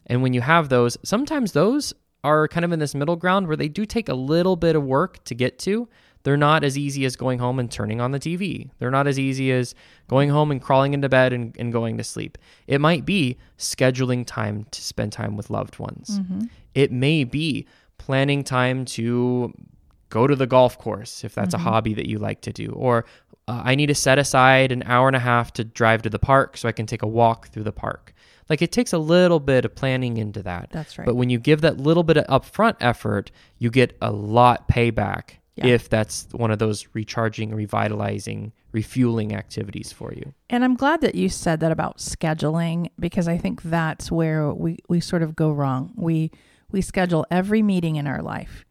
[0.06, 1.92] And when you have those, sometimes those
[2.24, 4.82] are kind of in this middle ground where they do take a little bit of
[4.82, 5.90] work to get to.
[6.24, 8.70] They're not as easy as going home and turning on the TV.
[8.78, 9.74] They're not as easy as
[10.08, 12.38] going home and crawling into bed and, and going to sleep.
[12.66, 16.20] It might be scheduling time to spend time with loved ones.
[16.74, 17.66] It may be
[17.98, 19.52] planning time to
[20.10, 22.72] go to the golf course if that's a hobby that you like to do.
[22.72, 23.04] Or
[23.46, 26.18] uh, I need to set aside an hour and a half to drive to the
[26.18, 28.14] park so I can take a walk through the park.
[28.48, 30.70] Like it takes a little bit of planning into that.
[30.70, 31.04] That's right.
[31.04, 35.38] But when you give that little bit of upfront effort, you get a lot payback
[35.58, 35.66] Yeah.
[35.66, 40.32] if that's one of those recharging, revitalizing, refueling activities for you.
[40.50, 44.78] And I'm glad that you said that about scheduling because I think that's where we,
[44.88, 45.92] we sort of go wrong.
[45.96, 46.30] We
[46.70, 48.64] we schedule every meeting in our life.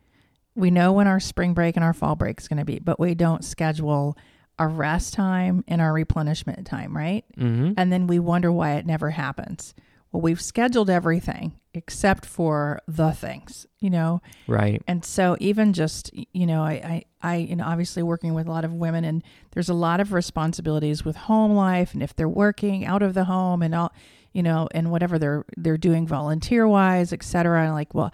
[0.55, 2.99] We know when our spring break and our fall break is going to be, but
[2.99, 4.17] we don't schedule
[4.59, 7.25] our rest time and our replenishment time, right?
[7.37, 7.73] Mm-hmm.
[7.77, 9.73] And then we wonder why it never happens.
[10.11, 14.21] Well, we've scheduled everything except for the things, you know?
[14.47, 14.81] Right.
[14.87, 18.51] And so even just, you know, I, I, I, you know, obviously working with a
[18.51, 22.27] lot of women and there's a lot of responsibilities with home life and if they're
[22.27, 23.93] working out of the home and all,
[24.33, 27.63] you know, and whatever they're, they're doing volunteer wise, et cetera.
[27.63, 28.11] And like, well,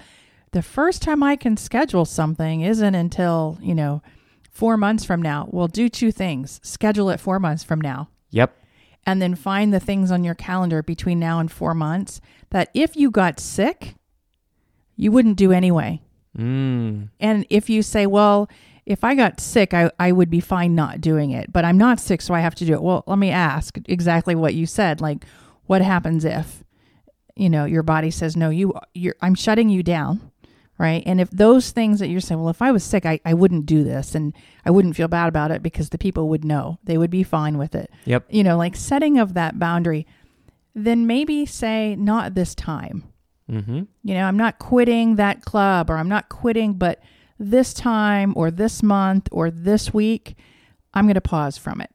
[0.51, 4.01] the first time I can schedule something isn't until, you know,
[4.51, 5.47] four months from now.
[5.49, 6.59] Well, do two things.
[6.63, 8.57] Schedule it four months from now Yep.
[9.05, 12.95] And then find the things on your calendar between now and four months that if
[12.95, 13.95] you got sick,
[14.95, 16.01] you wouldn't do anyway.
[16.37, 17.09] Mm.
[17.19, 18.49] And if you say, well,
[18.85, 21.99] if I got sick, I, I would be fine not doing it, but I'm not
[21.99, 22.81] sick, so I have to do it.
[22.81, 24.99] Well, let me ask exactly what you said.
[24.99, 25.25] Like,
[25.65, 26.63] what happens if,
[27.35, 30.31] you know, your body says, no, you, you're, I'm shutting you down.
[30.83, 31.01] Right.
[31.05, 33.65] And if those things that you're saying, well, if I was sick, I, I wouldn't
[33.65, 34.33] do this and
[34.65, 37.57] I wouldn't feel bad about it because the people would know they would be fine
[37.57, 38.25] with it Yep.
[38.29, 40.05] you know, like setting of that boundary.
[40.75, 43.03] then maybe say, not this time.
[43.49, 43.81] Mm-hmm.
[44.03, 46.99] You know, I'm not quitting that club or I'm not quitting, but
[47.39, 50.35] this time or this month or this week,
[50.93, 51.91] I'm going to pause from it.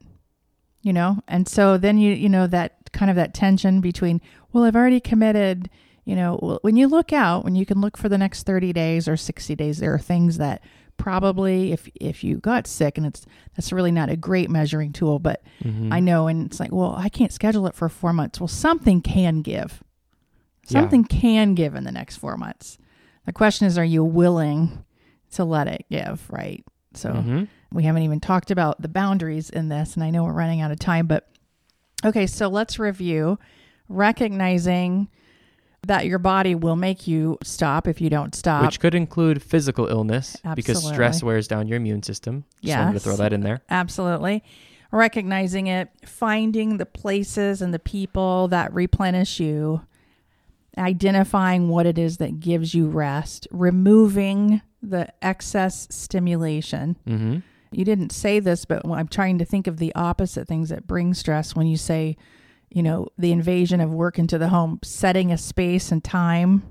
[0.82, 4.20] You know, and so then you, you know, that kind of that tension between,
[4.52, 5.68] well, I've already committed.
[6.08, 9.06] You know, when you look out, when you can look for the next 30 days
[9.08, 10.62] or 60 days, there are things that
[10.96, 15.18] probably if if you got sick and it's that's really not a great measuring tool
[15.20, 15.92] but Mm-hmm.
[15.92, 19.00] i know and it's like well i can't schedule it for four months well something
[19.00, 19.82] can give
[20.66, 20.80] Yeah.
[20.80, 22.78] something can give in the next four months
[23.26, 24.84] the question is are you willing
[25.32, 27.44] to let it give right so Mm-hmm.
[27.70, 30.72] we haven't even talked about the boundaries in this and i know we're running out
[30.72, 31.28] of time but
[32.04, 33.38] okay so let's review
[33.88, 35.08] recognizing
[35.86, 39.86] that your body will make you stop if you don't stop Which could include physical
[39.86, 42.44] illness because stress wears down your immune system.
[42.62, 43.62] Just wanted to throw that in there.
[43.70, 44.42] Absolutely.
[44.90, 49.82] Recognizing it, finding the places and the people that replenish you,
[50.76, 56.96] identifying what it is that gives you rest, removing the excess stimulation.
[57.06, 57.38] Mm-hmm.
[57.70, 61.12] You didn't say this, but I'm trying to think of the opposite things that bring
[61.14, 62.16] stress when you say,
[62.70, 66.62] you know, the invasion of work into the home, setting a space and time.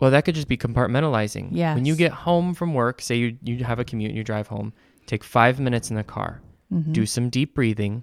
[0.00, 1.48] Well, that could just be compartmentalizing.
[1.52, 1.76] Yes.
[1.76, 4.48] When you get home from work, say you, you have a commute and you drive
[4.48, 4.72] home,
[5.06, 6.40] take five minutes in the car,
[6.72, 6.92] Mm-hmm.
[6.92, 8.02] do some deep breathing,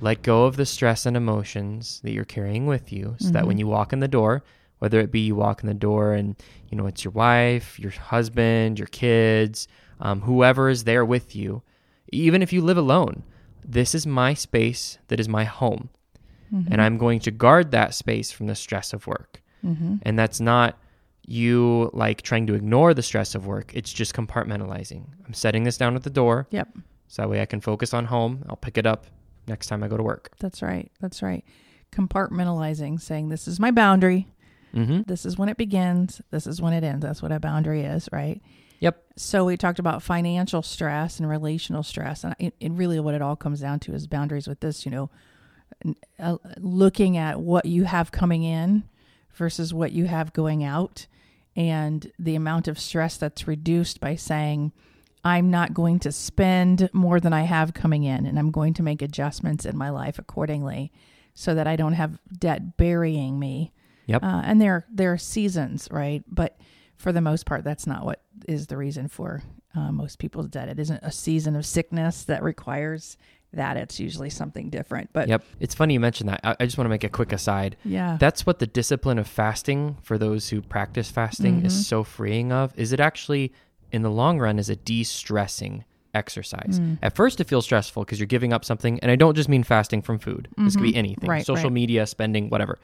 [0.00, 3.58] let go of the stress and emotions that you're carrying with you so that when
[3.58, 4.42] you walk in the door,
[4.78, 6.34] whether it be you walk in the door and,
[6.68, 9.68] you know, it's your wife, your husband, your kids,
[10.00, 11.62] um, whoever is there with you,
[12.12, 13.24] even if you live alone,
[13.64, 15.88] this is my space that is my home.
[16.70, 19.40] And I'm going to guard that space from the stress of work.
[19.64, 19.96] Mm-hmm.
[20.02, 20.78] And that's not
[21.26, 23.72] you like trying to ignore the stress of work.
[23.74, 25.06] It's just compartmentalizing.
[25.26, 26.68] I'm setting this down at the door Yep.
[27.08, 28.44] so that way I can focus on home.
[28.48, 29.06] I'll pick it up
[29.46, 30.32] next time I go to work.
[30.40, 30.90] That's right.
[31.00, 31.44] That's right.
[31.92, 34.28] Compartmentalizing, saying this is my boundary.
[34.74, 35.02] Mm-hmm.
[35.06, 36.20] This is when it begins.
[36.30, 37.04] This is when it ends.
[37.04, 38.40] That's what a boundary is, right?
[38.80, 39.02] Yep.
[39.16, 43.22] So we talked about financial stress and relational stress, and it, it really what it
[43.22, 44.84] all comes down to is boundaries with this.
[44.84, 45.10] You know,
[46.18, 48.84] uh, looking at what you have coming in
[49.34, 51.06] versus what you have going out,
[51.56, 54.72] and the amount of stress that's reduced by saying,
[55.24, 58.82] "I'm not going to spend more than I have coming in, and I'm going to
[58.82, 60.92] make adjustments in my life accordingly,
[61.34, 63.72] so that I don't have debt burying me."
[64.06, 64.22] Yep.
[64.22, 66.22] Uh, and there there are seasons, right?
[66.26, 66.58] But
[66.96, 69.42] for the most part, that's not what is the reason for
[69.74, 70.68] uh, most people's debt.
[70.68, 73.16] It isn't a season of sickness that requires
[73.54, 73.76] that.
[73.76, 75.10] It's usually something different.
[75.12, 75.44] But Yep.
[75.60, 76.40] It's funny you mentioned that.
[76.44, 77.76] I, I just want to make a quick aside.
[77.84, 81.66] yeah, That's what the discipline of fasting for those who practice fasting Mm-hmm.
[81.66, 82.72] is so freeing of.
[82.76, 83.52] Is it actually
[83.90, 85.84] in the long run is a de-stressing
[86.14, 86.78] exercise.
[86.80, 86.98] Mm.
[87.02, 89.62] At first it feels stressful because you're giving up something and I don't just mean
[89.62, 90.48] fasting from food.
[90.58, 91.22] This could be anything.
[91.22, 91.30] Mm-hmm.
[91.30, 91.72] Right, Social right.
[91.72, 92.78] media, spending, whatever.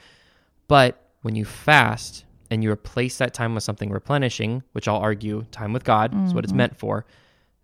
[0.66, 5.44] But when you fast and you replace that time with something replenishing, which I'll argue
[5.50, 6.56] time with God is what it's Mm-hmm.
[6.58, 7.04] meant for,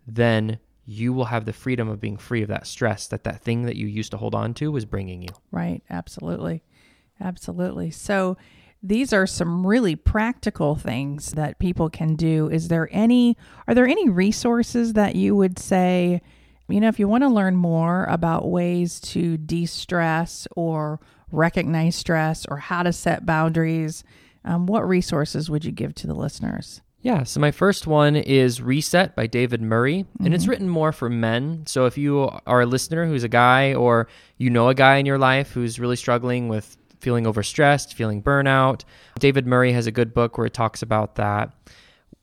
[0.07, 3.63] then you will have the freedom of being free of that stress that that thing
[3.63, 5.29] that you used to hold on to was bringing you.
[5.51, 5.81] right.
[5.89, 6.63] Absolutely,
[7.19, 7.91] absolutely.
[7.91, 8.37] So
[8.83, 12.49] these are some really practical things that people can do.
[12.49, 13.35] Is there any?
[13.67, 16.21] Are there any resources that you would say?
[16.67, 20.99] You know, if you want to learn more about ways to de stress or
[21.31, 24.03] recognize stress or how to set boundaries,
[24.43, 26.81] um, what resources would you give to the listeners?
[27.05, 30.49] Yeah, so my first one is Reset by David Murray, and it's mm-hmm.
[30.49, 31.61] written more for men.
[31.67, 34.07] So if you are a listener who's a guy or
[34.39, 38.85] you know a guy in your life who's really struggling with feeling overstressed, feeling burnout,
[39.19, 41.51] David Murray has a good book where it talks about that.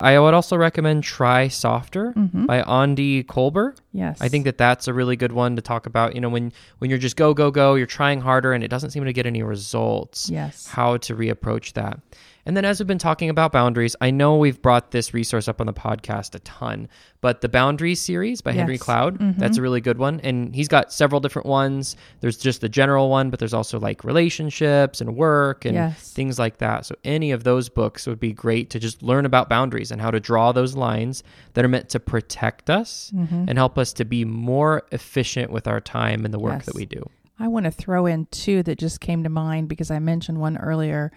[0.01, 2.47] I would also recommend Try Softer mm-hmm.
[2.47, 3.77] by Aundi Kolber.
[3.93, 4.21] Yes.
[4.21, 6.17] I think that that's a really good one to talk about.
[6.17, 8.91] You know, when when you're just go go go, you're trying harder and it doesn't
[8.91, 10.29] seem to get any results.
[10.29, 10.67] Yes.
[10.67, 12.01] How to reapproach that.
[12.45, 15.61] And then as we've been talking about boundaries, I know we've brought this resource up
[15.61, 16.89] on the podcast a ton,
[17.21, 18.81] but the Boundaries series by Henry Yes.
[18.83, 19.19] Mm-hmm.
[19.19, 20.19] Cloud, that's a really good one.
[20.25, 21.95] And he's got several different ones.
[22.21, 26.13] There's just the general one, but there's also like relationships and work and Yes.
[26.13, 26.85] things like that.
[26.85, 30.11] So any of those books would be great to just learn about boundaries and how
[30.11, 31.23] to draw those lines
[31.55, 33.45] that are meant to protect us Mm-hmm.
[33.49, 36.67] and help us to be more efficient with our time and the work Yes.
[36.67, 37.09] that we do.
[37.39, 40.57] I want to throw in two that just came to mind because I mentioned one
[40.59, 41.13] earlier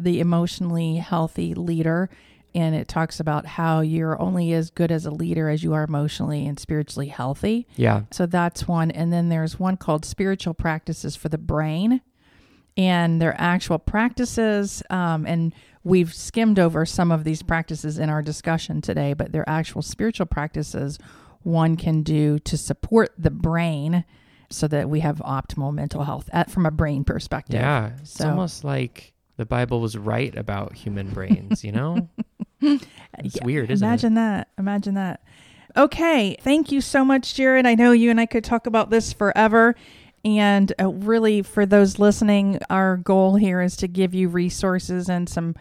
[0.00, 2.08] the emotionally healthy leader.
[2.54, 5.84] And it talks about how you're only as good as a leader as you are
[5.84, 7.66] emotionally and spiritually healthy.
[7.76, 8.02] Yeah.
[8.10, 8.90] So that's one.
[8.90, 12.00] And then there's one called Spiritual Practices for the Brain.
[12.76, 14.82] And they're actual practices.
[14.88, 15.52] Um, and
[15.84, 20.26] we've skimmed over some of these practices in our discussion today, but they're actual spiritual
[20.26, 20.98] practices
[21.42, 24.04] one can do to support the brain
[24.50, 27.60] so that we have optimal mental health at, from a brain perspective.
[27.60, 27.90] Yeah.
[28.00, 32.08] It's So- almost like the Bible was right about human brains, you know?
[33.20, 34.04] It's Yeah, weird, isn't it?
[34.04, 34.48] Imagine that.
[34.58, 35.22] Imagine that.
[35.76, 36.36] Okay.
[36.40, 37.66] Thank you so much, Jared.
[37.66, 39.74] I know you and I could talk about this forever.
[40.24, 45.28] And uh, really, for those listening, our goal here is to give you resources and
[45.28, 45.54] some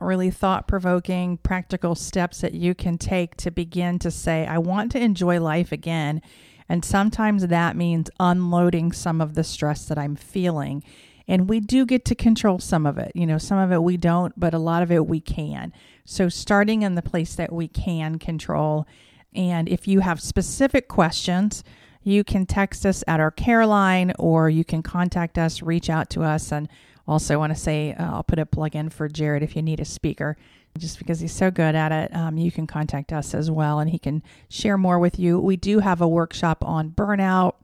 [0.00, 4.92] really thought provoking, practical steps that you can take to begin to say, I want
[4.92, 6.22] to enjoy life again.
[6.68, 10.82] And sometimes that means unloading some of the stress that I'm feeling.
[11.28, 13.12] And we do get to control some of it.
[13.14, 15.72] You know, some of it we don't, but a lot of it we can.
[16.04, 18.86] So, starting in the place that we can control.
[19.34, 21.64] And if you have specific questions,
[22.02, 26.10] you can text us at our care line or you can contact us, reach out
[26.10, 26.52] to us.
[26.52, 26.68] And
[27.06, 29.80] also, want to say, uh, I'll put a plug in for Jared if you need
[29.80, 30.36] a speaker.
[30.78, 33.90] Just because he's so good at it, um, you can contact us as well and
[33.90, 35.38] he can share more with you.
[35.38, 37.56] We do have a workshop on burnout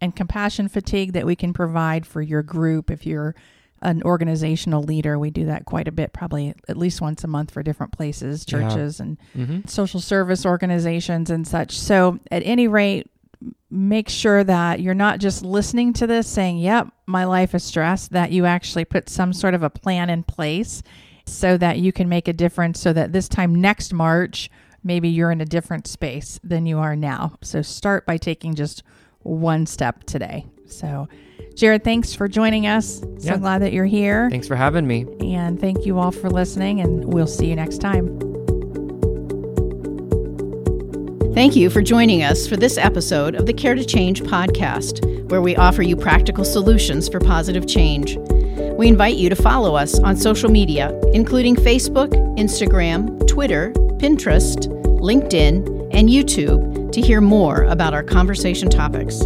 [0.00, 3.34] and compassion fatigue that we can provide for your group if you're
[3.82, 5.18] an organizational leader.
[5.18, 8.44] We do that quite a bit, probably at least once a month for different places,
[8.48, 8.60] Yeah.
[8.68, 11.78] churches, and hmm social service organizations and such.
[11.78, 13.08] So, at any rate,
[13.70, 18.10] make sure that you're not just listening to this saying, Yep, my life is stressed,
[18.12, 20.82] that you actually put some sort of a plan in place
[21.24, 24.50] so that you can make a difference so that this time next March,
[24.82, 27.34] maybe you're in a different space than you are now.
[27.42, 28.82] So, start by taking just
[29.22, 30.46] one step today.
[30.66, 31.08] So,
[31.56, 32.98] Jared, thanks for joining us.
[33.00, 33.36] So Yeah.
[33.38, 34.28] glad that you're here.
[34.30, 35.06] Thanks for having me.
[35.20, 38.18] And thank you all for listening, and we'll see you next time.
[41.34, 45.40] Thank you for joining us for this episode of the Care to Change podcast, where
[45.40, 48.16] we offer you practical solutions for positive change.
[48.76, 54.66] We invite you to follow us on social media, including Facebook, Instagram, Twitter, Pinterest,
[55.00, 59.20] LinkedIn, and YouTube, to hear more about our conversation topics.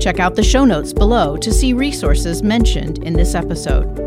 [0.00, 3.98] Check out the show notes below to see resources mentioned in this episode.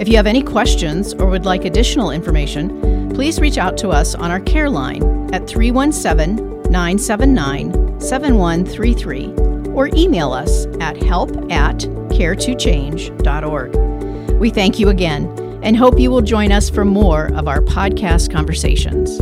[0.00, 4.14] If you have any questions or would like additional information, please reach out to us
[4.14, 5.02] on our care line
[5.32, 11.76] at 317 979 7133 or email us at help at
[12.10, 13.74] care2change.org.
[14.40, 15.26] We thank you again
[15.62, 19.20] and hope you will join us for more of our podcast conversations.